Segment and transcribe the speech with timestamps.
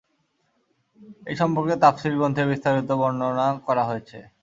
[1.27, 4.17] এই সম্পর্কে তাফসীর গ্রন্থে বিস্তারিত বর্ণনা করা হয়েছে।